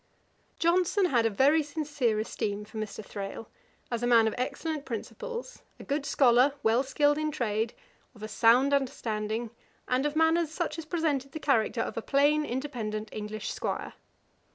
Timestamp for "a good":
5.79-6.07